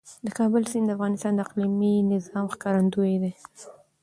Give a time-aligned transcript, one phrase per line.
[0.25, 3.33] د کابل سیند د افغانستان د اقلیمي نظام ښکارندوی دی.